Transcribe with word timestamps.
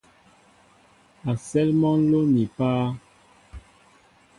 A 1.29 1.31
sέέl 1.45 1.69
mɔ 1.79 1.89
nló 2.01 2.19
ni 2.33 2.43
páá. 2.57 2.85